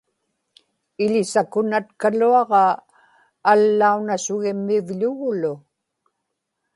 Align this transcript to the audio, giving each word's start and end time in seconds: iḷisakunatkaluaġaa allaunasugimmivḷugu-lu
iḷisakunatkaluaġaa 1.03 2.71
allaunasugimmivḷugu-lu 3.51 5.53